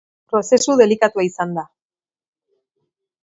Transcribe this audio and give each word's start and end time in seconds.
Prozesu 0.31 0.75
delikatua 0.79 1.25
izan 1.27 1.53
da. 1.59 1.67